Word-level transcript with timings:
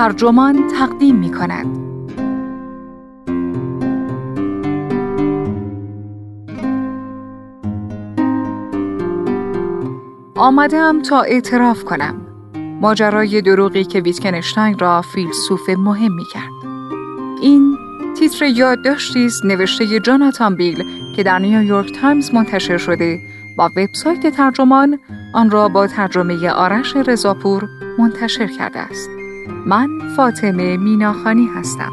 ترجمان 0.00 0.66
تقدیم 0.66 1.16
می 1.16 1.30
کند. 1.30 1.66
آمدم 10.36 11.02
تا 11.02 11.20
اعتراف 11.20 11.84
کنم 11.84 12.14
ماجرای 12.80 13.42
دروغی 13.42 13.84
که 13.84 14.00
ویتکنشتاین 14.00 14.78
را 14.78 15.02
فیلسوف 15.02 15.68
مهم 15.68 16.12
می 16.12 16.24
کرد. 16.32 16.70
این 17.42 17.76
تیتر 18.18 18.44
یادداشتی 18.44 19.26
است 19.26 19.44
نوشته 19.44 20.00
جاناتان 20.00 20.56
بیل 20.56 20.84
که 21.16 21.22
در 21.22 21.38
نیویورک 21.38 22.00
تایمز 22.00 22.34
منتشر 22.34 22.78
شده 22.78 23.18
و 23.58 23.68
وبسایت 23.76 24.36
ترجمان 24.36 24.98
آن 25.34 25.50
را 25.50 25.68
با 25.68 25.86
ترجمه 25.86 26.50
آرش 26.50 26.96
رضاپور 26.96 27.68
منتشر 27.98 28.46
کرده 28.46 28.78
است. 28.78 29.19
من 29.66 29.98
فاطمه 30.16 30.76
میناخانی 30.76 31.46
هستم. 31.46 31.92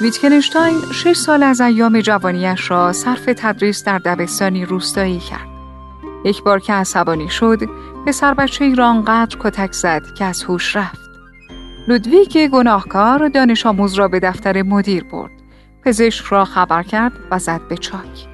ویتکنشتاین 0.00 0.92
شش 0.92 1.16
سال 1.16 1.42
از 1.42 1.60
ایام 1.60 2.00
جوانیش 2.00 2.70
را 2.70 2.92
صرف 2.92 3.24
تدریس 3.24 3.84
در 3.84 3.98
دبستانی 3.98 4.64
روستایی 4.64 5.18
کرد. 5.18 5.48
یک 6.24 6.42
بار 6.42 6.60
که 6.60 6.72
عصبانی 6.72 7.28
شد، 7.28 7.58
پسر 8.06 8.34
بچه 8.34 8.64
ای 8.64 8.74
را 8.74 8.88
آنقدر 8.88 9.36
کتک 9.40 9.72
زد 9.72 10.14
که 10.14 10.24
از 10.24 10.42
هوش 10.42 10.76
رفت. 10.76 11.05
لودویک 11.88 12.38
گناهکار 12.38 13.28
دانش 13.28 13.66
آموز 13.66 13.94
را 13.94 14.08
به 14.08 14.20
دفتر 14.20 14.62
مدیر 14.62 15.04
برد. 15.04 15.30
پزشک 15.84 16.24
را 16.24 16.44
خبر 16.44 16.82
کرد 16.82 17.12
و 17.30 17.38
زد 17.38 17.60
به 17.68 17.76
چاک. 17.76 18.28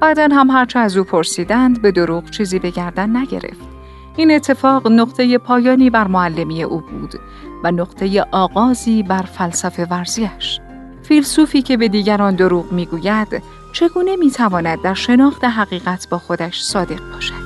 بعدا 0.00 0.28
هم 0.32 0.50
هرچه 0.50 0.78
از 0.78 0.96
او 0.96 1.04
پرسیدند 1.04 1.82
به 1.82 1.92
دروغ 1.92 2.30
چیزی 2.30 2.58
به 2.58 2.70
گردن 2.70 3.16
نگرفت. 3.16 3.66
این 4.16 4.30
اتفاق 4.30 4.88
نقطه 4.88 5.38
پایانی 5.38 5.90
بر 5.90 6.06
معلمی 6.06 6.62
او 6.62 6.80
بود 6.80 7.14
و 7.64 7.70
نقطه 7.70 8.24
آغازی 8.32 9.02
بر 9.02 9.22
فلسفه 9.22 9.84
ورزیش. 9.84 10.60
فیلسوفی 11.02 11.62
که 11.62 11.76
به 11.76 11.88
دیگران 11.88 12.34
دروغ 12.34 12.72
می‌گوید 12.72 13.42
چگونه 13.72 14.16
می‌تواند 14.16 14.82
در 14.82 14.94
شناخت 14.94 15.44
حقیقت 15.44 16.08
با 16.10 16.18
خودش 16.18 16.62
صادق 16.62 17.00
باشد 17.14 17.45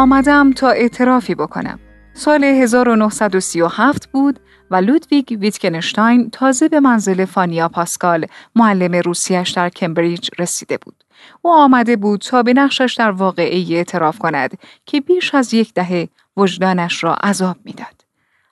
آمدم 0.00 0.52
تا 0.52 0.70
اعترافی 0.70 1.34
بکنم. 1.34 1.78
سال 2.14 2.44
1937 2.44 4.10
بود 4.12 4.40
و 4.70 4.76
لودویگ 4.76 5.36
ویتکنشتاین 5.40 6.30
تازه 6.30 6.68
به 6.68 6.80
منزل 6.80 7.24
فانیا 7.24 7.68
پاسکال 7.68 8.26
معلم 8.56 8.94
روسیش 8.94 9.50
در 9.50 9.68
کمبریج 9.68 10.28
رسیده 10.38 10.78
بود. 10.78 11.04
او 11.42 11.52
آمده 11.52 11.96
بود 11.96 12.20
تا 12.20 12.42
به 12.42 12.52
نقشش 12.52 12.94
در 12.98 13.10
واقعی 13.10 13.76
اعتراف 13.76 14.18
کند 14.18 14.58
که 14.86 15.00
بیش 15.00 15.34
از 15.34 15.54
یک 15.54 15.74
دهه 15.74 16.08
وجدانش 16.36 17.04
را 17.04 17.14
عذاب 17.14 17.56
می‌داد. 17.64 18.04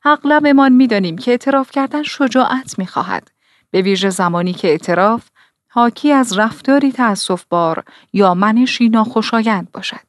اغلبمان 0.04 0.72
می‌دانیم 0.72 1.18
که 1.18 1.30
اعتراف 1.30 1.70
کردن 1.70 2.02
شجاعت 2.02 2.78
می‌خواهد 2.78 3.30
به 3.70 3.82
ویژه 3.82 4.10
زمانی 4.10 4.52
که 4.52 4.68
اعتراف 4.68 5.28
حاکی 5.68 6.12
از 6.12 6.38
رفتاری 6.38 6.94
بار 7.50 7.84
یا 8.12 8.34
منشی 8.34 8.88
ناخوشایند 8.88 9.72
باشد. 9.72 10.07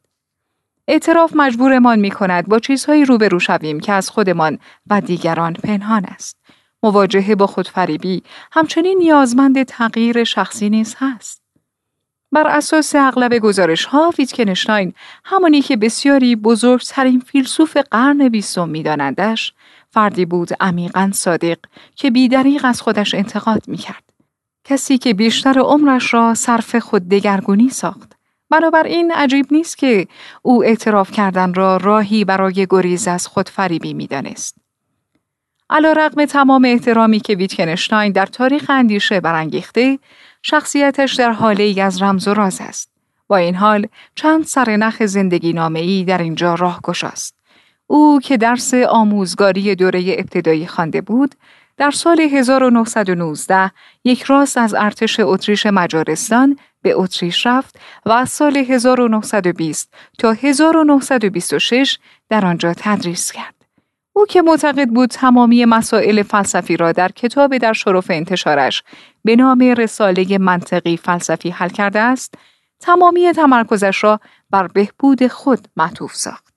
اعتراف 0.91 1.31
مجبورمان 1.35 1.99
می 1.99 2.11
کند 2.11 2.47
با 2.47 2.59
چیزهایی 2.59 3.05
روبرو 3.05 3.39
شویم 3.39 3.79
که 3.79 3.93
از 3.93 4.09
خودمان 4.09 4.59
و 4.89 5.01
دیگران 5.01 5.53
پنهان 5.53 6.05
است. 6.05 6.37
مواجهه 6.83 7.35
با 7.35 7.47
خودفریبی 7.47 8.23
همچنین 8.51 8.97
نیازمند 8.97 9.63
تغییر 9.63 10.23
شخصی 10.23 10.69
نیز 10.69 10.95
هست. 10.97 11.41
بر 12.31 12.47
اساس 12.47 12.95
اغلب 12.95 13.37
گزارش 13.37 13.85
ها 13.85 14.13
ویتکنشتاین 14.17 14.93
همانی 15.25 15.61
که 15.61 15.77
بسیاری 15.77 16.35
بزرگترین 16.35 17.19
فیلسوف 17.19 17.77
قرن 17.77 18.29
بیستم 18.29 18.69
میدانندش 18.69 19.53
فردی 19.89 20.25
بود 20.25 20.49
عمیقا 20.59 21.11
صادق 21.13 21.57
که 21.95 22.11
بیدریق 22.11 22.65
از 22.65 22.81
خودش 22.81 23.15
انتقاد 23.15 23.67
می 23.67 23.77
کرد. 23.77 24.03
کسی 24.63 24.97
که 24.97 25.13
بیشتر 25.13 25.59
عمرش 25.59 26.13
را 26.13 26.33
صرف 26.33 26.75
خود 26.75 27.09
دگرگونی 27.09 27.69
ساخت. 27.69 28.18
بنابراین 28.49 29.11
عجیب 29.11 29.45
نیست 29.51 29.77
که 29.77 30.07
او 30.41 30.63
اعتراف 30.63 31.11
کردن 31.11 31.53
را 31.53 31.77
راهی 31.77 32.25
برای 32.25 32.67
گریز 32.69 33.07
از 33.07 33.27
خودفریبی 33.27 33.93
می‌دانست. 33.93 34.55
علا 35.69 35.93
رقم 35.93 36.25
تمام 36.25 36.65
احترامی 36.65 37.19
که 37.19 37.35
ویتکنشتاین 37.35 38.11
در 38.11 38.25
تاریخ 38.25 38.65
اندیشه 38.69 39.19
برانگیخته، 39.19 39.99
شخصیتش 40.41 41.13
در 41.13 41.31
حاله 41.31 41.63
ای 41.63 41.81
از 41.81 42.01
رمز 42.01 42.27
و 42.27 42.33
راز 42.33 42.61
است. 42.61 42.91
با 43.27 43.37
این 43.37 43.55
حال 43.55 43.87
چند 44.15 44.45
سرنخ 44.45 45.05
زندگی 45.05 45.53
نامه 45.53 45.79
ای 45.79 46.03
در 46.03 46.17
اینجا 46.17 46.53
راه 46.53 46.79
است. 47.03 47.35
او 47.87 48.19
که 48.23 48.37
درس 48.37 48.73
آموزگاری 48.73 49.75
دوره 49.75 50.15
ابتدایی 50.17 50.67
خوانده 50.67 51.01
بود، 51.01 51.35
در 51.77 51.91
سال 51.91 52.19
1919 52.19 53.71
یک 54.03 54.23
راست 54.23 54.57
از 54.57 54.73
ارتش 54.73 55.19
اتریش 55.19 55.65
مجارستان 55.65 56.57
به 56.81 56.93
اتریش 56.95 57.45
رفت 57.45 57.79
و 58.05 58.11
از 58.11 58.29
سال 58.29 58.57
1920 58.57 59.93
تا 60.17 60.31
1926 60.31 61.97
در 62.29 62.45
آنجا 62.45 62.73
تدریس 62.77 63.31
کرد. 63.31 63.55
او 64.13 64.25
که 64.25 64.41
معتقد 64.41 64.87
بود 64.89 65.09
تمامی 65.09 65.65
مسائل 65.65 66.23
فلسفی 66.23 66.77
را 66.77 66.91
در 66.91 67.11
کتاب 67.11 67.57
در 67.57 67.73
شرف 67.73 68.07
انتشارش 68.09 68.83
به 69.23 69.35
نام 69.35 69.59
رساله 69.59 70.37
منطقی 70.37 70.97
فلسفی 70.97 71.49
حل 71.49 71.69
کرده 71.69 71.99
است، 71.99 72.33
تمامی 72.79 73.31
تمرکزش 73.33 74.03
را 74.03 74.19
بر 74.49 74.67
بهبود 74.67 75.27
خود 75.27 75.67
معطوف 75.77 76.15
ساخت. 76.15 76.48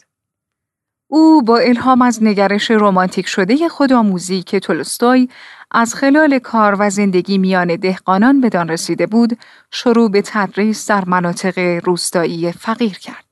او 1.15 1.43
با 1.43 1.59
الهام 1.59 2.03
از 2.03 2.23
نگرش 2.23 2.71
رمانتیک 2.71 3.27
شده 3.27 3.69
خودآموزی 3.69 4.43
که 4.43 4.61
تولستوی 4.61 5.29
از 5.71 5.95
خلال 5.95 6.39
کار 6.39 6.77
و 6.79 6.91
زندگی 6.91 7.39
میان 7.39 7.77
دهقانان 7.77 8.41
بدان 8.41 8.69
رسیده 8.69 9.07
بود، 9.07 9.39
شروع 9.71 10.11
به 10.11 10.23
تدریس 10.23 10.91
در 10.91 11.05
مناطق 11.05 11.81
روستایی 11.85 12.53
فقیر 12.53 12.99
کرد. 12.99 13.25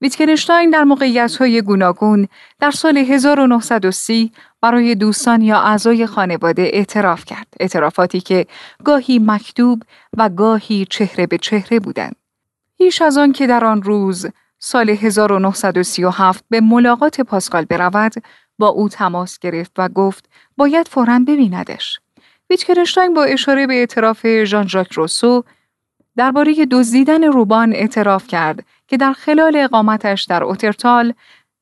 ویتکنشتاین 0.00 0.70
در 0.70 0.86
های 1.38 1.62
گوناگون 1.62 2.28
در 2.60 2.70
سال 2.70 2.96
1930 2.98 4.32
برای 4.60 4.94
دوستان 4.94 5.42
یا 5.42 5.58
اعضای 5.58 6.06
خانواده 6.06 6.62
اعتراف 6.62 7.24
کرد. 7.24 7.46
اعترافاتی 7.60 8.20
که 8.20 8.46
گاهی 8.84 9.18
مکتوب 9.18 9.82
و 10.16 10.28
گاهی 10.28 10.86
چهره 10.90 11.26
به 11.26 11.38
چهره 11.38 11.80
بودند. 11.80 12.16
هیچ 12.76 13.02
از 13.02 13.18
آن 13.18 13.32
که 13.32 13.46
در 13.46 13.64
آن 13.64 13.82
روز 13.82 14.26
سال 14.58 14.90
1937 14.90 16.44
به 16.50 16.60
ملاقات 16.60 17.20
پاسکال 17.20 17.64
برود 17.64 18.12
با 18.58 18.68
او 18.68 18.88
تماس 18.88 19.38
گرفت 19.38 19.72
و 19.78 19.88
گفت 19.88 20.28
باید 20.56 20.88
فوراً 20.88 21.24
ببیندش. 21.28 22.00
ویتکنشتاین 22.50 23.14
با 23.14 23.24
اشاره 23.24 23.66
به 23.66 23.74
اعتراف 23.74 24.44
ژان 24.44 24.68
ژاک 24.68 24.92
روسو 24.92 25.44
درباره 26.16 26.66
دزدیدن 26.66 27.24
روبان 27.24 27.72
اعتراف 27.72 28.26
کرد 28.26 28.64
که 28.88 28.96
در 28.96 29.12
خلال 29.12 29.56
اقامتش 29.56 30.22
در 30.22 30.44
اوترتال 30.44 31.14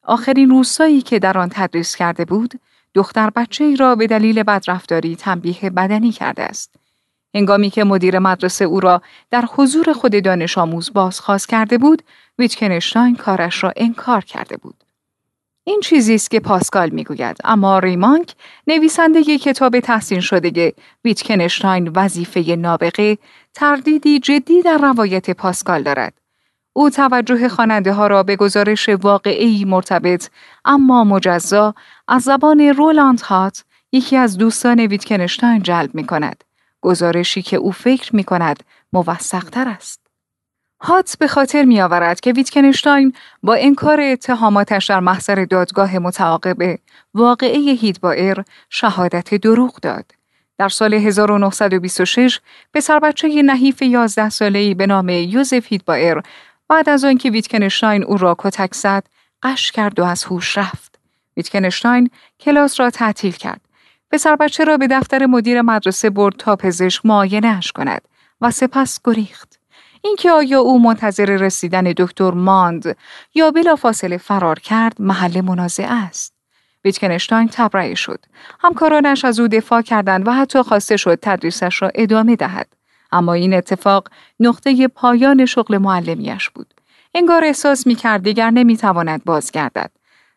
آخرین 0.02 0.50
روستایی 0.50 1.02
که 1.02 1.18
در 1.18 1.38
آن 1.38 1.48
تدریس 1.52 1.96
کرده 1.96 2.24
بود 2.24 2.60
دختر 2.94 3.30
بچه 3.30 3.64
ای 3.64 3.76
را 3.76 3.94
به 3.94 4.06
دلیل 4.06 4.42
بدرفتاری 4.42 5.16
تنبیه 5.16 5.70
بدنی 5.70 6.12
کرده 6.12 6.42
است. 6.42 6.74
هنگامی 7.34 7.70
که 7.70 7.84
مدیر 7.84 8.18
مدرسه 8.18 8.64
او 8.64 8.80
را 8.80 9.02
در 9.30 9.44
حضور 9.54 9.92
خود 9.92 10.24
دانش 10.24 10.58
آموز 10.58 10.92
بازخواست 10.92 11.48
کرده 11.48 11.78
بود، 11.78 12.02
ویتکنشتاین 12.38 13.16
کارش 13.16 13.64
را 13.64 13.72
انکار 13.76 14.24
کرده 14.24 14.56
بود. 14.56 14.84
این 15.64 15.80
چیزی 15.80 16.14
است 16.14 16.30
که 16.30 16.40
پاسکال 16.40 16.90
می‌گوید 16.90 17.36
اما 17.44 17.78
ریمانک 17.78 18.34
نویسنده 18.66 19.38
کتاب 19.38 19.80
تحسین 19.80 20.20
شده 20.20 20.72
ویتکنشتاین 21.04 21.92
وظیفه 21.96 22.56
نابغه 22.56 23.18
تردیدی 23.54 24.18
جدی 24.18 24.62
در 24.62 24.78
روایت 24.78 25.30
پاسکال 25.30 25.82
دارد 25.82 26.14
او 26.72 26.90
توجه 26.90 27.48
خواننده 27.48 27.92
ها 27.92 28.06
را 28.06 28.22
به 28.22 28.36
گزارش 28.36 28.88
واقعی 28.88 29.64
مرتبط 29.64 30.30
اما 30.64 31.04
مجزا 31.04 31.74
از 32.08 32.22
زبان 32.22 32.60
رولاند 32.60 33.20
هات 33.20 33.64
یکی 33.92 34.16
از 34.16 34.38
دوستان 34.38 34.80
ویتکنشتاین 34.80 35.62
جلب 35.62 35.94
می 35.94 36.06
کند. 36.06 36.44
گزارشی 36.80 37.42
که 37.42 37.56
او 37.56 37.72
فکر 37.72 38.16
می 38.16 38.24
کند 38.24 38.62
موثقتر 38.92 39.68
است. 39.68 40.05
هات 40.80 41.16
به 41.18 41.28
خاطر 41.28 41.64
می 41.64 41.80
آورد 41.80 42.20
که 42.20 42.32
ویتکنشتاین 42.32 43.12
با 43.42 43.54
انکار 43.54 44.00
اتهاماتش 44.00 44.86
در 44.86 45.00
محضر 45.00 45.44
دادگاه 45.44 45.98
متعاقب 45.98 46.78
واقعه 47.14 47.58
هیدبائر 47.58 48.42
شهادت 48.70 49.34
دروغ 49.34 49.80
داد. 49.80 50.04
در 50.58 50.68
سال 50.68 50.94
1926 50.94 52.40
پسر 52.74 52.98
بچه 52.98 53.42
نحیف 53.42 53.82
11 53.82 54.28
ساله‌ای 54.28 54.74
به 54.74 54.86
نام 54.86 55.08
یوزف 55.08 55.66
هیدبایر 55.66 56.20
بعد 56.68 56.88
از 56.88 57.04
آنکه 57.04 57.30
ویتکنشتاین 57.30 58.04
او 58.04 58.16
را 58.16 58.36
کتک 58.38 58.74
زد 58.74 59.04
غش 59.42 59.72
کرد 59.72 59.98
و 59.98 60.04
از 60.04 60.24
هوش 60.24 60.58
رفت. 60.58 60.98
ویتکنشتاین 61.36 62.10
کلاس 62.40 62.80
را 62.80 62.90
تعطیل 62.90 63.32
کرد. 63.32 63.60
پسر 64.10 64.36
بچه 64.36 64.64
را 64.64 64.76
به 64.76 64.86
دفتر 64.86 65.26
مدیر 65.26 65.62
مدرسه 65.62 66.10
برد 66.10 66.36
تا 66.36 66.56
پزشک 66.56 67.06
معاینهاش 67.06 67.72
کند 67.72 68.02
و 68.40 68.50
سپس 68.50 69.00
گریخت. 69.04 69.55
اینکه 70.06 70.30
آیا 70.30 70.60
او 70.60 70.82
منتظر 70.82 71.24
رسیدن 71.24 71.82
دکتر 71.96 72.30
ماند 72.30 72.96
یا 73.34 73.50
بلافاصله 73.50 74.16
فرار 74.16 74.58
کرد 74.58 75.02
محل 75.02 75.40
منازعه 75.40 75.92
است. 75.92 76.34
ویتکنشتاین 76.84 77.48
تبرئه 77.52 77.94
شد. 77.94 78.24
همکارانش 78.60 79.24
از 79.24 79.40
او 79.40 79.48
دفاع 79.48 79.82
کردند 79.82 80.28
و 80.28 80.32
حتی 80.32 80.62
خواسته 80.62 80.96
شد 80.96 81.18
تدریسش 81.22 81.82
را 81.82 81.90
ادامه 81.94 82.36
دهد. 82.36 82.66
اما 83.12 83.32
این 83.32 83.54
اتفاق 83.54 84.08
نقطه 84.40 84.88
پایان 84.88 85.46
شغل 85.46 85.78
معلمیش 85.78 86.50
بود. 86.50 86.74
انگار 87.14 87.44
احساس 87.44 87.86
می 87.86 87.94
کرد 87.94 88.22
دیگر 88.22 88.50
نمی 88.50 88.76
تواند 88.76 89.24
بازگردد. 89.24 89.90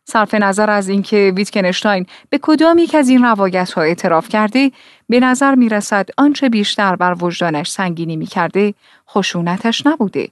صرف 0.10 0.34
نظر 0.34 0.70
از 0.70 0.90
اینکه 0.90 1.34
ویتکنشتاین 1.36 2.06
به 2.30 2.40
کدام 2.42 2.78
یک 2.78 2.96
از 2.96 3.10
این 3.10 3.24
روایت 3.24 3.72
ها 3.72 3.82
اعتراف 3.82 4.30
کرده 4.30 4.72
به 5.10 5.20
نظر 5.20 5.56
می 5.56 5.70
رسد 5.70 6.10
آنچه 6.18 6.50
بیشتر 6.50 6.96
بر 6.96 7.16
وجدانش 7.22 7.72
سنگینی 7.72 8.18
می 8.18 8.26
کرده 8.26 8.74
خشونتش 9.10 9.88
نبوده 9.88 10.30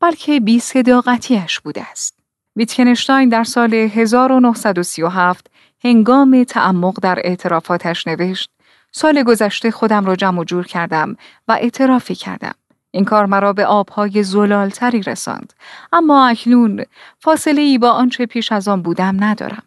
بلکه 0.00 0.40
بی 0.40 0.60
صداقتیش 0.60 1.60
بوده 1.60 1.90
است. 1.90 2.18
ویتکنشتاین 2.56 3.28
در 3.28 3.44
سال 3.44 3.74
1937 3.74 5.46
هنگام 5.84 6.44
تعمق 6.44 7.00
در 7.02 7.18
اعترافاتش 7.24 8.06
نوشت 8.06 8.50
سال 8.92 9.22
گذشته 9.22 9.70
خودم 9.70 10.06
را 10.06 10.16
جمع 10.16 10.44
جور 10.44 10.66
کردم 10.66 11.16
و 11.48 11.52
اعترافی 11.52 12.14
کردم. 12.14 12.54
این 12.90 13.04
کار 13.04 13.26
مرا 13.26 13.52
به 13.52 13.66
آبهای 13.66 14.22
زلالتری 14.22 15.02
رساند. 15.02 15.52
اما 15.92 16.28
اکنون 16.28 16.84
فاصله 17.18 17.60
ای 17.60 17.78
با 17.78 17.90
آنچه 17.90 18.26
پیش 18.26 18.52
از 18.52 18.68
آن 18.68 18.82
بودم 18.82 19.24
ندارم. 19.24 19.62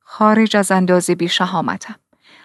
خارج 0.00 0.56
از 0.56 0.70
اندازه 0.70 1.14
بی 1.14 1.28
شهامتم. 1.28 1.94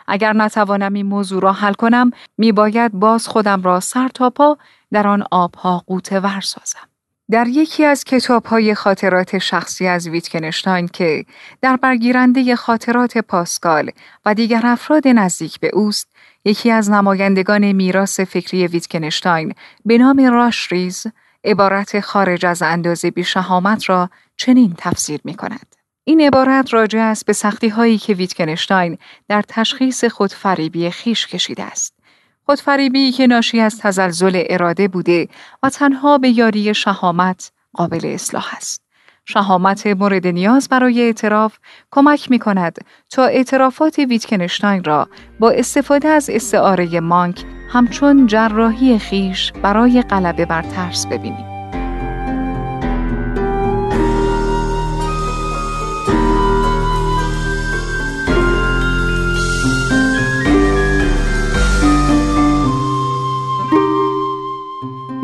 اگر 0.08 0.34
نتوانم 0.34 0.94
این 0.94 1.06
موضوع 1.06 1.42
را 1.42 1.54
حل 1.54 1.74
کنم 1.74 2.12
می 2.38 2.52
باید 2.52 2.92
باز 2.92 3.28
خودم 3.28 3.62
را 3.62 3.80
سر 3.80 4.08
تا 4.08 4.30
پا 4.30 4.58
در 4.92 5.08
آن 5.08 5.24
آبها 5.32 5.84
قوته 5.88 6.20
ور 6.20 6.42
سازم. 6.42 6.88
در 7.32 7.48
یکی 7.48 7.86
از 7.86 8.04
های 8.46 8.76
خاطرات 8.76 9.38
شخصی 9.38 9.88
از 9.88 10.08
ویتکنشتاین 10.08 10.88
که 10.88 11.26
در 11.62 11.78
برگیرنده 11.78 12.56
خاطرات 12.56 13.18
پاسکال 13.18 13.92
و 14.26 14.34
دیگر 14.34 14.62
افراد 14.64 15.08
نزدیک 15.08 15.60
به 15.60 15.70
اوست، 15.74 16.08
یکی 16.46 16.72
از 16.72 16.92
نمایندگان 16.92 17.72
میراث 17.72 18.20
فکری 18.20 18.68
ویتکنشتاین 18.68 19.54
به 19.86 19.98
نام 19.98 20.20
راشریز 20.20 21.08
عبارت 21.44 22.00
خارج 22.00 22.46
از 22.46 22.62
اندازه 22.62 23.12
بی 23.12 23.24
شهامت 23.24 23.90
را 23.90 24.10
چنین 24.38 24.74
تفسیر 24.78 25.20
می 25.24 25.34
کند. 25.34 25.76
این 26.04 26.22
عبارت 26.22 26.74
راجع 26.74 27.00
است 27.00 27.26
به 27.26 27.34
سختی 27.34 27.68
هایی 27.68 27.98
که 27.98 28.14
ویتکنشتاین 28.14 28.98
در 29.28 29.42
تشخیص 29.48 30.06
خودفریبی 30.06 30.90
خیش 30.90 31.28
کشیده 31.28 31.64
است. 31.64 31.97
خودفریبی 32.48 33.12
که 33.12 33.28
ناشی 33.28 33.60
از 33.60 33.80
تزلزل 33.80 34.44
اراده 34.50 34.88
بوده 34.88 35.28
و 35.64 35.70
تنها 35.70 36.18
به 36.18 36.30
یاری 36.30 36.74
شهامت 36.74 37.52
قابل 37.74 38.02
اصلاح 38.04 38.56
است. 38.58 38.82
شهامت 39.26 39.88
مورد 39.88 40.28
نیاز 40.28 40.70
برای 40.70 41.02
اعتراف 41.02 41.58
کمک 41.92 42.32
می 42.32 42.40
کند 42.40 42.78
تا 43.10 43.26
اعترافات 43.26 44.00
ویتکنشتاین 44.00 44.84
را 44.84 45.08
با 45.40 45.52
استفاده 45.52 46.08
از 46.08 46.30
استعاره 46.30 47.00
مانک 47.00 47.44
همچون 47.70 48.28
جراحی 48.28 49.00
خیش 49.00 49.52
برای 49.52 50.02
غلبه 50.02 50.46
بر 50.46 50.62
ترس 50.62 51.08
ببینیم. 51.08 51.57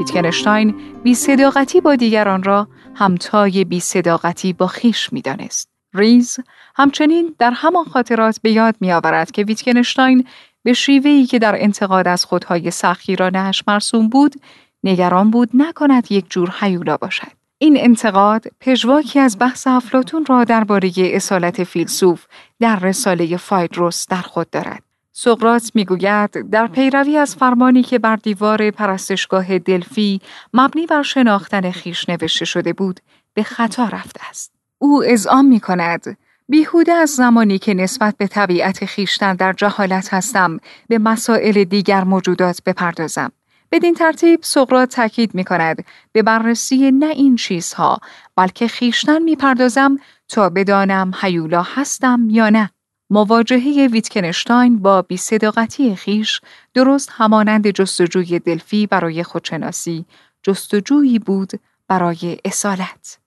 ویتکنشتاین 0.04 0.76
بی 1.04 1.16
صداقتی 1.16 1.82
با 1.82 1.96
دیگران 1.96 2.44
را 2.44 2.68
همتای 2.96 3.64
بی 3.64 3.80
صداقتی 3.80 4.54
با 4.54 4.68
خیش 4.68 5.14
می 5.14 5.22
دانست. 5.22 5.70
ریز 5.94 6.40
همچنین 6.76 7.36
در 7.40 7.52
همان 7.52 7.86
خاطرات 7.86 8.40
به 8.42 8.52
یاد 8.52 8.76
می 8.80 8.92
آورد 8.92 9.32
که 9.32 9.44
ویتکنشتاین 9.44 10.28
به 10.64 10.74
شیوهی 10.74 11.26
که 11.26 11.40
در 11.40 11.56
انتقاد 11.64 12.08
از 12.08 12.26
خودهای 12.26 12.72
سخیرانش 12.72 13.64
مرسوم 13.68 14.10
بود 14.10 14.36
نگران 14.84 15.32
بود 15.32 15.50
نکند 15.54 16.12
یک 16.12 16.26
جور 16.30 16.50
حیولا 16.60 16.98
باشد. 16.98 17.32
این 17.58 17.78
انتقاد 17.80 18.46
پژواکی 18.60 19.20
از 19.20 19.38
بحث 19.40 19.68
افلاتون 19.68 20.26
را 20.26 20.44
درباره 20.44 20.92
اصالت 20.98 21.64
فیلسوف 21.64 22.26
در 22.60 22.80
رساله 22.80 23.38
فایدروس 23.38 24.08
در 24.08 24.22
خود 24.22 24.50
دارد. 24.50 24.84
سقرات 25.15 25.71
می‌گوید 25.75 26.50
در 26.50 26.68
پیروی 26.68 27.18
از 27.18 27.36
فرمانی 27.36 27.83
که 27.83 28.00
بر 28.00 28.15
دیوار 28.15 28.71
پرستشگاه 28.71 29.60
دلفی 29.60 30.21
مبنی 30.54 30.86
بر 30.86 31.04
شناختن 31.04 31.71
خیش 31.71 32.10
نوشته 32.10 32.45
شده 32.45 32.74
بود 32.74 33.00
به 33.33 33.44
خطا 33.44 33.86
رفته 33.86 34.21
است. 34.30 34.54
او 34.77 35.04
اذعان 35.04 35.45
می 35.45 35.60
کند 35.60 36.18
بیهوده 36.50 36.92
از 36.92 37.10
زمانی 37.10 37.60
که 37.60 37.74
نسبت 37.74 38.18
به 38.18 38.27
طبیعت 38.27 38.86
خیشتن 38.86 39.36
در 39.36 39.54
جهالت 39.54 40.13
هستم 40.13 40.60
به 40.88 40.98
مسائل 40.98 41.63
دیگر 41.63 42.04
موجودات 42.04 42.62
بپردازم. 42.65 43.31
بدین 43.71 43.94
ترتیب 43.94 44.39
سقرات 44.44 44.95
تاکید 44.95 45.36
می 45.36 45.44
کند 45.44 45.86
به 46.12 46.24
بررسی 46.24 46.92
نه 46.92 47.06
این 47.06 47.36
چیزها 47.36 48.00
بلکه 48.36 48.68
خیشتن 48.68 49.21
می 49.21 49.36
پردازم 49.36 49.98
تا 50.30 50.50
بدانم 50.50 51.12
حیولا 51.21 51.62
هستم 51.62 52.27
یا 52.30 52.50
نه. 52.50 52.69
مواجهه 53.13 53.88
ویتکنشتاین 53.92 54.80
با 54.80 55.01
بیصداقتی 55.01 55.95
خیش 55.95 56.42
درست 56.74 57.10
همانند 57.12 57.68
جستجوی 57.68 58.39
دلفی 58.39 58.88
برای 58.88 59.24
خودشناسی 59.24 60.06
جستجویی 60.44 61.19
بود 61.19 61.51
برای 61.88 62.38
اصالت. 62.45 63.18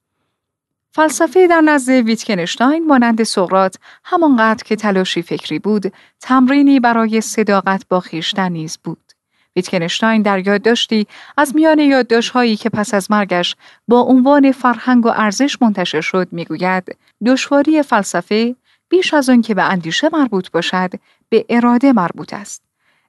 فلسفه 0.90 1.46
در 1.46 1.60
نزد 1.60 1.92
ویتکنشتاین 1.92 2.86
مانند 2.86 3.22
سقرات 3.22 3.76
همانقدر 4.04 4.64
که 4.64 4.76
تلاشی 4.76 5.22
فکری 5.22 5.58
بود 5.58 5.92
تمرینی 6.20 6.80
برای 6.80 7.20
صداقت 7.20 7.84
با 7.88 8.00
خیشتن 8.00 8.52
نیز 8.52 8.78
بود. 8.84 9.12
ویتکنشتاین 9.56 10.22
در 10.22 10.46
یادداشتی 10.46 11.06
از 11.36 11.54
میان 11.54 11.78
یادداشت‌هایی 11.78 12.56
که 12.56 12.70
پس 12.70 12.94
از 12.94 13.10
مرگش 13.10 13.56
با 13.88 14.00
عنوان 14.00 14.52
فرهنگ 14.52 15.06
و 15.06 15.08
ارزش 15.08 15.62
منتشر 15.62 16.00
شد 16.00 16.28
می‌گوید 16.32 16.96
دشواری 17.26 17.82
فلسفه 17.82 18.56
بیش 18.88 19.14
از 19.14 19.28
آن 19.28 19.42
که 19.42 19.54
به 19.54 19.62
اندیشه 19.62 20.08
مربوط 20.12 20.50
باشد 20.50 20.90
به 21.28 21.44
اراده 21.48 21.92
مربوط 21.92 22.34
است. 22.34 22.62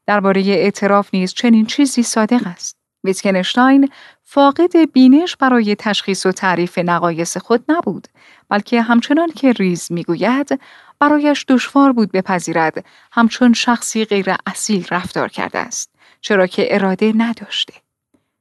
درباره 0.06 0.42
اعتراف 0.42 1.10
نیز 1.14 1.34
چنین 1.34 1.66
چیزی 1.66 2.04
صادق 2.04 2.48
است. 2.48 2.78
ویتکنشتاین 3.04 3.90
فاقد 4.24 4.92
بینش 4.94 5.36
برای 5.36 5.76
تشخیص 5.76 6.26
و 6.26 6.32
تعریف 6.32 6.78
نقایص 6.78 7.38
خود 7.38 7.64
نبود 7.70 8.08
بلکه 8.50 8.82
همچنان 8.82 9.32
که 9.32 9.52
ریز 9.52 9.92
می‌گوید 9.92 10.60
برایش 11.00 11.46
دشوار 11.48 11.92
بود 11.92 12.12
بپذیرد 12.12 12.86
همچون 13.12 13.54
شخصی 13.54 14.06
غیر 14.06 14.36
اصیل 14.46 14.88
رفتار 14.92 15.28
کرده 15.30 15.60
است 15.60 15.90
چرا 16.22 16.48
که 16.48 16.76
اراده 16.76 17.14
نداشته. 17.16 17.74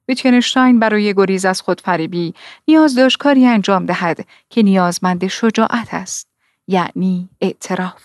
ویتکنشتاین 0.07 0.79
برای 0.79 1.13
گریز 1.13 1.45
از 1.45 1.61
خودفریبی 1.61 2.33
نیاز 2.67 2.95
داشت 2.95 3.17
کاری 3.17 3.45
انجام 3.45 3.85
دهد 3.85 4.25
که 4.49 4.63
نیازمند 4.63 5.27
شجاعت 5.27 5.93
است. 5.93 6.27
یعنی 6.67 7.29
اعتراف. 7.41 8.03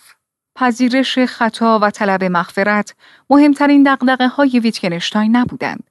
پذیرش 0.55 1.19
خطا 1.19 1.79
و 1.81 1.89
طلب 1.89 2.23
مغفرت 2.23 2.95
مهمترین 3.29 3.83
دقدقه 3.83 4.27
های 4.27 4.59
ویتکنشتاین 4.59 5.35
نبودند. 5.35 5.83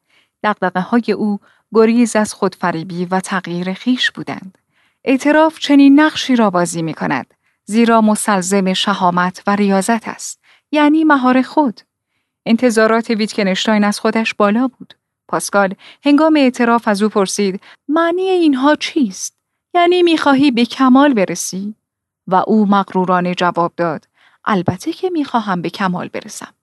دقدقه 0.45 0.81
های 0.81 1.13
او 1.13 1.41
گریز 1.73 2.17
از 2.17 2.35
خودفریبی 2.35 3.05
و 3.05 3.21
تغییر 3.21 3.73
خیش 3.73 4.11
بودند. 4.11 4.59
اعتراف 5.05 5.59
چنین 5.59 6.01
نقشی 6.01 6.37
را 6.37 6.51
بازی 6.51 6.83
می 6.83 6.95
کند. 6.95 7.35
زیرا 7.65 8.01
مسلزم 8.01 8.73
شهامت 8.73 9.43
و 9.47 9.57
ریاضت 9.57 10.09
است. 10.09 10.41
یعنی 10.73 11.05
مهار 11.05 11.43
خود. 11.43 11.81
انتظارات 12.47 13.11
ویتکنشتاین 13.11 13.85
از 13.85 14.01
خودش 14.01 14.35
بالا 14.35 14.69
بود. 14.69 14.95
پاسکال 15.29 15.75
هنگام 16.05 16.37
اعتراف 16.37 16.89
از 16.89 17.03
او 17.03 17.09
پرسید 17.09 17.61
معنی 17.89 18.23
اینها 18.23 18.75
چیست؟ 18.75 19.37
یعنی 19.75 20.03
می‌خواهی 20.03 20.51
به 20.51 20.65
کمال 20.65 21.15
برسی؟ 21.15 21.75
و 22.27 22.35
او 22.47 22.67
مغرورانه 22.67 23.35
جواب 23.35 23.73
داد 23.77 24.09
البته 24.45 24.93
که 24.93 25.11
می‌خواهم 25.11 25.63
به 25.63 25.71
کمال 25.71 26.09
برسم. 26.09 26.55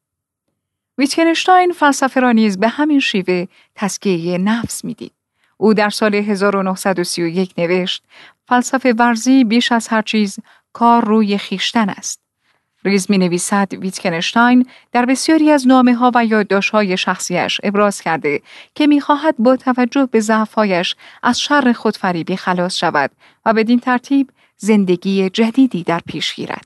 ویتکنشتاین 0.98 1.72
فلسفه 1.72 2.20
را 2.20 2.32
نیز 2.32 2.58
به 2.58 2.68
همین 2.68 3.00
شیوه 3.00 3.46
تسکیه 3.75 4.38
نفس 4.38 4.86
می‌دید. 4.86 5.12
او 5.58 5.74
در 5.74 5.89
سال 5.89 6.16
1931 6.16 7.54
نوشت 7.58 8.04
فلسفه 8.48 8.94
ورزی 8.94 9.44
بیش 9.44 9.72
از 9.72 9.88
هر 9.88 10.01
چیز 10.01 10.39
کار 10.74 11.06
روی 11.06 11.38
خیشتن 11.38 11.89
است. 11.89 12.20
ریز 12.86 13.12
می 13.12 13.18
نویسد 13.18 13.74
ویتکنشتاین 13.74 14.66
در 14.92 15.06
بسیاری 15.06 15.51
از 15.51 15.68
نامه 15.68 15.96
ها 15.96 16.12
و 16.16 16.25
یادداشت‌های 16.25 16.98
شخصیش 16.98 17.62
ابراز 17.63 18.01
کرده 18.01 18.42
که 18.75 18.88
می‌خواهد 18.88 19.36
با 19.39 19.56
توجه 19.56 20.06
به 20.12 20.20
ضعفهایش 20.20 20.96
از 21.24 21.39
شر 21.39 21.74
خودفریبی 21.74 22.36
خلاص 22.36 22.75
شود 22.78 23.12
و 23.46 23.54
بدین 23.54 23.80
ترتیب 23.80 24.30
زندگی 24.60 25.30
جدیدی 25.30 25.84
در 25.84 26.01
پیش 26.06 26.36
گیرد. 26.36 26.66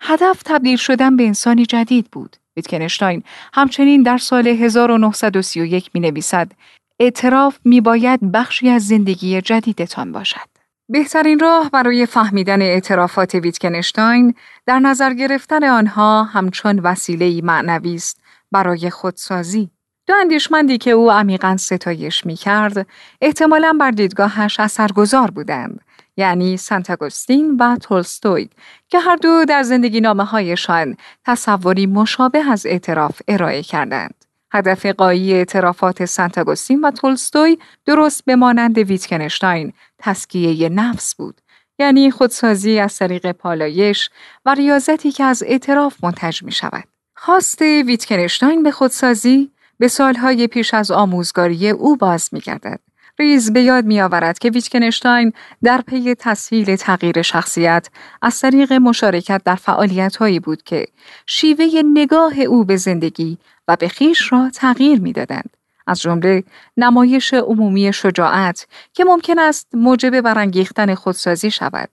هدف 0.00 0.42
تبدیل 0.42 0.76
شدن 0.76 1.16
به 1.16 1.26
انسانی 1.26 1.66
جدید 1.66 2.08
بود. 2.12 2.36
ویتکنشتاین 2.56 3.22
همچنین 3.54 4.02
در 4.02 4.18
سال 4.18 4.46
1931 4.46 5.90
می 5.94 6.00
نویسد 6.00 6.52
اعتراف 7.00 7.58
می 7.64 7.80
باید 7.80 8.32
بخشی 8.32 8.68
از 8.68 8.86
زندگی 8.86 9.40
جدیدتان 9.40 10.12
باشد. 10.12 10.48
بهترین 10.88 11.38
راه 11.38 11.70
برای 11.70 12.06
فهمیدن 12.06 12.62
اعترافات 12.62 13.34
ویتکنشتاین 13.34 14.34
در 14.66 14.78
نظر 14.78 15.14
گرفتن 15.14 15.64
آنها 15.64 16.24
همچون 16.24 16.78
وسیله 16.78 17.42
معنوی 17.42 17.94
است 17.94 18.20
برای 18.52 18.90
خودسازی. 18.90 19.70
دو 20.06 20.14
اندیشمندی 20.20 20.78
که 20.78 20.90
او 20.90 21.10
عمیقا 21.12 21.56
ستایش 21.56 22.26
می 22.26 22.34
کرد، 22.34 22.86
احتمالا 23.20 23.76
بر 23.80 23.90
دیدگاهش 23.90 24.60
اثرگذار 24.60 25.30
بودند، 25.30 25.80
یعنی 26.16 26.56
سنتاگوستین 26.56 27.56
و 27.56 27.76
تولستوی 27.76 28.48
که 28.88 28.98
هر 28.98 29.16
دو 29.16 29.44
در 29.44 29.62
زندگی 29.62 30.00
نامه 30.00 30.24
هایشان 30.24 30.96
تصوری 31.24 31.86
مشابه 31.86 32.50
از 32.50 32.66
اعتراف 32.66 33.20
ارائه 33.28 33.62
کردند. 33.62 34.14
هدف 34.52 34.86
قایی 34.86 35.32
اعترافات 35.34 36.04
سنتاگوستین 36.04 36.80
و 36.80 36.90
تولستوی 36.90 37.58
درست 37.86 38.24
به 38.24 38.36
مانند 38.36 38.78
ویتکنشتاین 38.78 39.72
تزکیه 39.98 40.68
نفس 40.68 41.14
بود 41.14 41.40
یعنی 41.78 42.10
خودسازی 42.10 42.78
از 42.78 42.98
طریق 42.98 43.32
پالایش 43.32 44.10
و 44.44 44.54
ریاضتی 44.54 45.12
که 45.12 45.24
از 45.24 45.42
اعتراف 45.46 46.04
منتج 46.04 46.42
می 46.42 46.52
شود. 46.52 46.84
خواست 47.16 47.62
ویتکنشتاین 47.62 48.62
به 48.62 48.70
خودسازی 48.70 49.50
به 49.78 49.88
سالهای 49.88 50.46
پیش 50.46 50.74
از 50.74 50.90
آموزگاری 50.90 51.70
او 51.70 51.96
باز 51.96 52.28
می 52.32 52.40
گردد. 52.40 52.80
ریز 53.18 53.52
به 53.52 53.60
یاد 53.60 53.84
می 53.84 54.00
آورد 54.00 54.38
که 54.38 54.50
ویتکنشتاین 54.50 55.32
در 55.62 55.80
پی 55.80 56.14
تسهیل 56.14 56.76
تغییر 56.76 57.22
شخصیت 57.22 57.88
از 58.22 58.40
طریق 58.40 58.72
مشارکت 58.72 59.42
در 59.44 59.54
فعالیت 59.54 60.16
هایی 60.16 60.40
بود 60.40 60.62
که 60.62 60.86
شیوه 61.26 61.66
نگاه 61.84 62.40
او 62.40 62.64
به 62.64 62.76
زندگی 62.76 63.38
و 63.68 63.76
به 63.76 63.88
خیش 63.88 64.32
را 64.32 64.50
تغییر 64.50 65.00
می 65.00 65.12
دادند. 65.12 65.56
از 65.86 66.00
جمله 66.00 66.44
نمایش 66.76 67.34
عمومی 67.34 67.92
شجاعت 67.92 68.66
که 68.92 69.04
ممکن 69.04 69.38
است 69.38 69.74
موجب 69.74 70.20
برانگیختن 70.20 70.94
خودسازی 70.94 71.50
شود. 71.50 71.88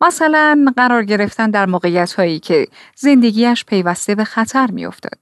مثلا 0.00 0.72
قرار 0.76 1.04
گرفتن 1.04 1.50
در 1.50 1.66
موقعیت 1.66 2.12
هایی 2.12 2.38
که 2.38 2.66
زندگیش 2.96 3.64
پیوسته 3.64 4.14
به 4.14 4.24
خطر 4.24 4.70
می 4.70 4.86
افتاد. 4.86 5.18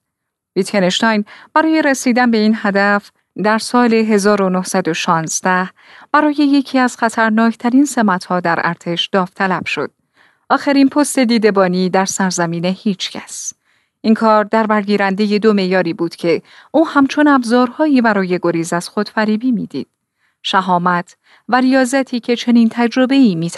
ویتکنشتاین 0.57 1.25
برای 1.55 1.83
رسیدن 1.83 2.31
به 2.31 2.39
این 2.39 2.57
هدف 2.63 3.11
در 3.43 3.59
سال 3.59 3.95
1916 3.95 5.71
برای 6.13 6.35
یکی 6.35 6.79
از 6.79 6.97
خطرناکترین 6.97 7.85
سمتها 7.85 8.41
در 8.41 8.61
ارتش 8.65 9.07
داوطلب 9.07 9.67
شد. 9.67 9.91
آخرین 10.51 10.89
پست 10.89 11.19
دیدبانی 11.19 11.91
در 11.91 12.05
سرزمین 12.05 12.65
هیچکس. 12.65 13.53
این 14.01 14.15
کار 14.15 14.45
در 14.45 14.67
برگیرنده 14.67 15.39
دو 15.39 15.53
میاری 15.53 15.93
بود 15.93 16.17
که 16.17 16.43
او 16.71 16.89
همچون 16.89 17.29
ابزارهایی 17.29 18.01
برای 18.01 18.39
گریز 18.43 18.73
از 18.73 18.89
خودفریبی 18.89 19.53
می‌دید. 19.53 19.87
شهامت 20.43 21.17
و 21.49 21.61
ریاضتی 21.61 22.21
که 22.21 22.37
چنین 22.37 22.69
تجربه 22.73 23.15
ای 23.15 23.51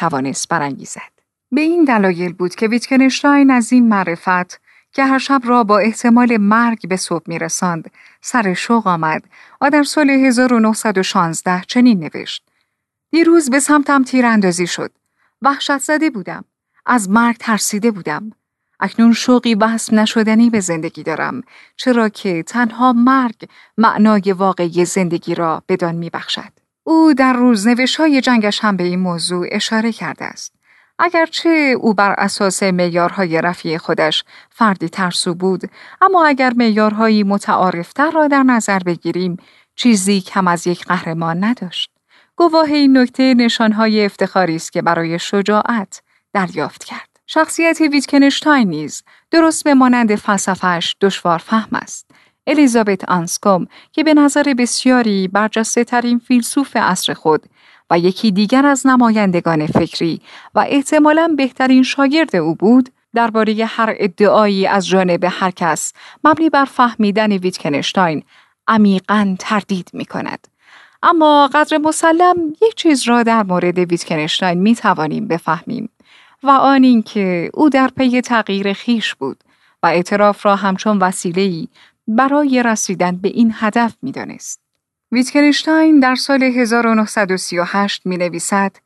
برانگیزد. 0.51 1.17
به 1.53 1.61
این 1.61 1.85
دلایل 1.85 2.33
بود 2.33 2.55
که 2.55 2.69
ویتکنشتاین 2.69 3.51
از 3.51 3.73
این 3.73 3.89
معرفت 3.89 4.61
که 4.93 5.05
هر 5.05 5.19
شب 5.19 5.41
را 5.45 5.65
با 5.65 5.79
احتمال 5.79 6.37
مرگ 6.37 6.89
به 6.89 6.97
صبح 6.97 7.25
می 7.27 7.39
رساند 7.39 7.91
سر 8.21 8.55
شوق 8.55 8.87
آمد 8.87 9.23
و 9.61 9.71
در 9.71 9.83
سال 9.83 10.11
1916 10.11 11.63
چنین 11.67 11.99
نوشت. 11.99 12.43
دیروز 13.11 13.51
به 13.51 13.61
سمتم 13.61 14.03
تیر 14.03 14.27
اندازی 14.27 14.67
شد. 14.67 14.93
وحشت 15.43 15.79
زده 15.79 16.11
بودم. 16.11 16.45
از 16.87 17.11
مرگ 17.11 17.37
ترسیده 17.37 17.91
بودم. 17.91 18.33
اکنون 18.81 19.13
شوقی 19.13 19.55
بحث 19.55 19.93
نشدنی 19.93 20.51
به 20.51 20.61
زندگی 20.61 21.03
دارم 21.03 21.43
چرا 21.77 22.09
که 22.09 22.43
تنها 22.43 22.93
مرگ 22.93 23.49
معنای 23.79 24.33
واقعی 24.33 24.85
زندگی 24.85 25.35
را 25.35 25.63
بدان 25.69 25.95
می 25.95 26.11
بخشد. 26.11 26.53
او 26.85 27.15
در 27.15 27.33
روزنوش 27.33 27.97
های 27.97 28.21
جنگش 28.21 28.61
هم 28.61 28.77
به 28.77 28.85
این 28.85 28.99
موضوع 28.99 29.47
اشاره 29.51 29.93
کرده 29.93 30.25
است. 30.25 30.56
اگرچه 30.99 31.77
او 31.81 31.95
بر 31.95 32.15
اساس 32.19 32.63
میارهای 32.63 33.41
رفیع 33.43 33.79
خودش 33.79 34.25
فردی 34.51 34.89
ترسو 34.89 35.35
بود 35.35 35.61
اما 36.01 36.27
اگر 36.27 36.53
میارهایی 36.53 37.23
متعارفتر 37.23 38.11
را 38.11 38.29
در 38.29 38.43
نظر 38.43 38.79
بگیریم 38.79 39.37
چیزی 39.75 40.21
کم 40.21 40.49
از 40.49 40.67
یک 40.67 40.85
قهرمان 40.85 41.45
نداشت. 41.45 41.91
گواه 42.37 42.71
این 42.71 42.99
نکته 42.99 43.35
نشانهای 43.35 44.05
افتخاری 44.05 44.57
است 44.57 44.73
که 44.73 44.83
برای 44.83 45.19
شجاعت 45.19 46.03
دریافت 46.33 46.85
کرد. 46.85 47.09
شخصیت 47.27 47.81
ویتکنشتاین 47.81 48.69
نیز 48.69 49.03
درست 49.31 49.65
به 49.65 49.75
مانند 49.75 50.15
فلسفهش 50.15 50.97
دشوار 51.01 51.39
فهم 51.39 51.69
است. 51.73 52.11
الیزابت 52.47 53.05
آنسکوم 53.09 53.67
که 53.93 54.05
به 54.05 54.15
نظر 54.15 54.55
بسیاری 54.59 55.29
برجسته 55.29 55.85
ترین 55.85 56.19
فیلسوف 56.19 56.77
عصر 56.77 57.15
خود 57.15 57.47
و 57.91 57.99
یکی 57.99 58.31
دیگر 58.31 58.67
از 58.67 58.87
نمایندگان 58.87 59.67
فکری 59.67 60.21
و 60.55 60.65
احتمالاً 60.69 61.35
بهترین 61.37 61.83
شاگرد 61.83 62.37
او 62.37 62.55
بود 62.55 62.91
درباره 63.15 63.65
هر 63.65 63.95
ادعایی 63.99 64.67
از 64.67 64.89
جانب 64.89 65.25
هر 65.31 65.51
کس 65.51 65.93
مبنی 66.25 66.51
بر 66.51 66.65
فهمیدن 66.65 67.33
ویتکنشتاین 67.33 68.23
عمیقا 68.69 69.37
تردید 69.39 69.91
می 69.93 70.05
کند. 70.05 70.49
اما 71.03 71.51
قدر 71.55 71.79
مسلم 71.79 72.53
یک 72.63 72.75
چیز 72.75 73.09
را 73.09 73.23
در 73.23 73.43
مورد 73.43 73.79
ویتکنشتاین 73.79 74.59
می 74.59 74.75
توانیم 74.75 75.29
بفهمیم 75.29 75.89
و 76.43 76.51
آن 76.51 76.85
اینکه 76.85 77.51
او 77.55 77.69
در 77.69 77.89
پی 77.89 78.21
تغییر 78.21 78.73
خیش 78.73 79.15
بود 79.15 79.45
و 79.83 79.87
اعتراف 79.87 80.47
را 80.47 80.57
همچون 80.57 80.99
وسیله‌ای 80.99 81.69
برای 82.09 82.63
رسیدن 82.63 83.17
به 83.17 83.29
این 83.29 83.55
هدف 83.55 83.97
می‌دانست. 84.03 84.66
ویتکنشتاین 85.13 86.01
در 86.01 86.15
سال 86.15 86.43
1938 86.43 88.07
می 88.07 88.17
نویسد 88.17 88.77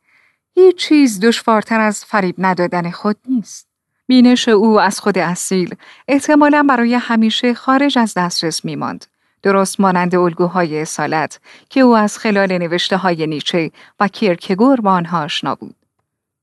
هیچ 0.53 0.75
چیز 0.75 1.19
دشوارتر 1.19 1.79
از 1.79 2.05
فریب 2.05 2.35
ندادن 2.37 2.91
خود 2.91 3.17
نیست. 3.29 3.67
بینش 4.07 4.49
او 4.49 4.79
از 4.79 4.99
خود 4.99 5.17
اصیل 5.17 5.75
احتمالا 6.07 6.65
برای 6.69 6.93
همیشه 6.93 7.53
خارج 7.53 7.97
از 7.99 8.13
دسترس 8.13 8.65
می 8.65 8.75
ماند. 8.75 9.05
درست 9.43 9.79
مانند 9.79 10.15
الگوهای 10.15 10.81
اصالت 10.81 11.39
که 11.69 11.79
او 11.79 11.95
از 11.95 12.17
خلال 12.17 12.57
نوشته 12.57 12.97
های 12.97 13.27
نیچه 13.27 13.71
و 13.99 14.07
کیرکگور 14.07 14.81
با 14.81 14.91
آنها 14.91 15.23
آشنا 15.23 15.55
بود. 15.55 15.75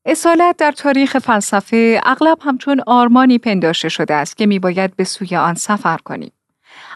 اصالت 0.05 0.57
در 0.57 0.73
تاریخ 0.73 1.19
فلسفه 1.19 2.01
اغلب 2.05 2.39
همچون 2.41 2.81
آرمانی 2.87 3.39
پنداشته 3.39 3.89
شده 3.89 4.15
است 4.15 4.37
که 4.37 4.47
میباید 4.47 4.97
به 4.97 5.05
سوی 5.05 5.37
آن 5.37 5.55
سفر 5.55 5.99
کنیم. 5.99 6.33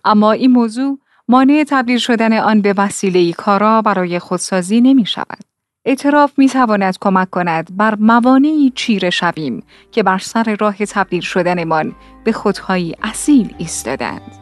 اما 0.04 0.32
این 0.32 0.50
موضوع 0.50 0.98
مانع 1.32 1.64
تبدیل 1.68 1.98
شدن 1.98 2.38
آن 2.38 2.60
به 2.60 2.74
وسیله 2.76 3.32
کارا 3.32 3.82
برای 3.82 4.18
خودسازی 4.18 4.80
نمی 4.80 5.06
شود. 5.06 5.38
اعتراف 5.84 6.32
می 6.38 6.48
تواند 6.48 6.98
کمک 7.00 7.30
کند 7.30 7.76
بر 7.76 7.94
موانعی 7.94 8.72
چیره 8.74 9.10
شویم 9.10 9.62
که 9.92 10.02
بر 10.02 10.18
سر 10.18 10.56
راه 10.60 10.76
تبدیل 10.76 11.20
شدنمان 11.20 11.94
به 12.24 12.32
خودهایی 12.32 12.94
اصیل 13.02 13.54
ایستادند. 13.58 14.32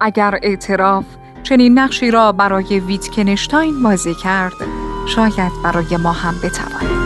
اگر 0.00 0.38
اعتراف 0.42 1.04
چنین 1.42 1.78
نقشی 1.78 2.10
را 2.10 2.32
برای 2.32 2.80
ویتکنشتاین 2.80 3.82
بازی 3.82 4.14
کرد، 4.14 4.52
شاید 5.08 5.52
برای 5.64 5.96
ما 5.96 6.12
هم 6.12 6.34
بتواند. 6.44 7.02